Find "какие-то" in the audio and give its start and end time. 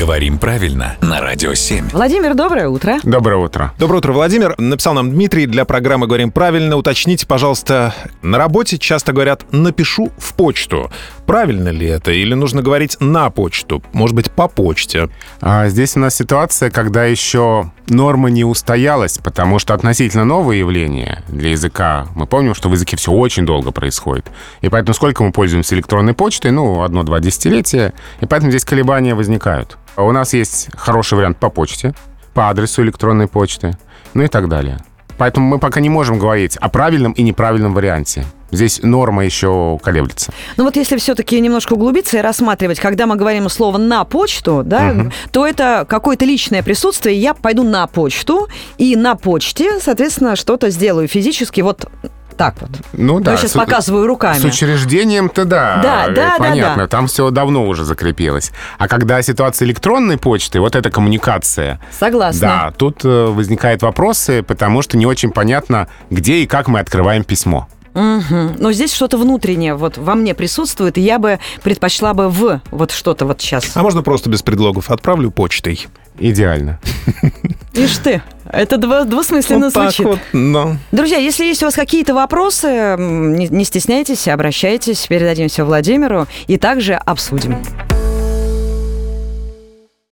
81.74-82.14